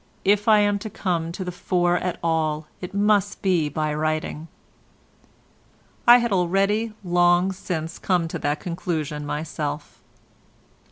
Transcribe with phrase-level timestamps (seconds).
[0.25, 4.47] If I am to come to the fore at all it must be by writing."
[6.07, 10.01] I had already long since come to that conclusion myself.